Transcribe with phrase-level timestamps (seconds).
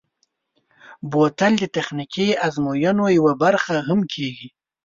[1.11, 4.47] بوتل د تخنیکي ازموینو یوه برخه هم کېږي.